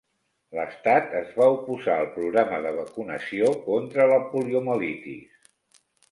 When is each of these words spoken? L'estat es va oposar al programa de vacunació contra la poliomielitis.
L'estat 0.59 1.11
es 1.17 1.27
va 1.41 1.49
oposar 1.57 1.97
al 2.03 2.07
programa 2.15 2.61
de 2.67 2.71
vacunació 2.77 3.51
contra 3.67 4.07
la 4.13 4.17
poliomielitis. 4.31 5.83